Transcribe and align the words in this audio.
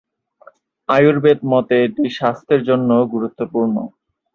আয়ুর্বেদ 0.89 1.39
মতে, 1.51 1.75
এটি 1.85 2.03
স্বাস্থ্যের 2.17 2.61
জন্যও 2.69 3.03
গুরুত্বপূর্ণ। 3.13 3.75